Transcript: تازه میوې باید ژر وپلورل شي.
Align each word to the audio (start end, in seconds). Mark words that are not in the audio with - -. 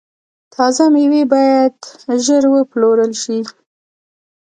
تازه 0.53 0.85
میوې 0.93 1.23
باید 1.33 1.75
ژر 2.25 2.43
وپلورل 2.51 3.11
شي. 3.23 3.39